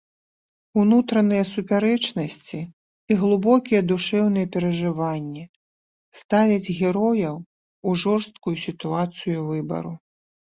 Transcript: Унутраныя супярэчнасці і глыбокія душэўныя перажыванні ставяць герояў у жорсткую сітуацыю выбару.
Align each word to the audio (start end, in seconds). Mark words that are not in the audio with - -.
Унутраныя 0.81 1.41
супярэчнасці 1.55 2.59
і 3.11 3.17
глыбокія 3.23 3.81
душэўныя 3.91 4.49
перажыванні 4.55 5.43
ставяць 6.21 6.71
герояў 6.79 7.35
у 7.91 7.97
жорсткую 8.05 8.55
сітуацыю 8.65 9.37
выбару. 9.51 9.93